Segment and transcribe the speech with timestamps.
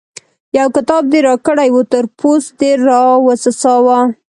[0.57, 3.99] يو کتاب دې راکړی وو؛ تر پوست دې راوڅڅاوو.